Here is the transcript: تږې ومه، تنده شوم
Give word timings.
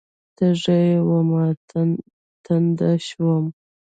تږې 0.37 0.81
ومه، 1.07 1.43
تنده 2.45 2.91
شوم 3.07 3.43